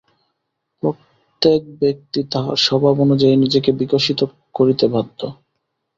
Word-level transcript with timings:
প্রত্যেক 0.83 1.61
ব্যক্তি 1.81 2.19
তাহার 2.31 2.57
স্বভাব 2.57 2.95
অনুযায়ী 2.99 3.35
নিজেকে 3.35 3.69
বিকশিত 3.79 4.19
করিতে 4.55 4.85
বাধ্য। 4.87 5.19